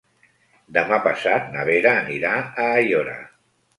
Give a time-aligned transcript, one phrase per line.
[0.77, 3.19] Demà passat na Vera anirà a Aiora.